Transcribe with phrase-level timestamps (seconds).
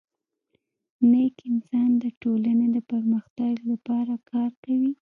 [1.11, 4.91] نیک انسان د ټولني د پرمختګ لپاره کار کوي.